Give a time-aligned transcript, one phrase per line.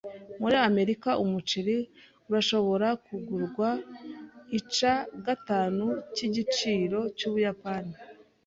[0.41, 1.77] Muri Amerika, umuceri
[2.29, 3.67] urashobora kugurwa
[4.59, 4.93] ica
[5.25, 5.85] gatanu
[6.15, 7.95] c'igiciro c'Ubuyapani.